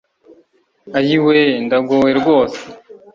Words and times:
Ayiwe 0.99 1.37
ndagowe 1.65 2.09
rwose 2.19 2.61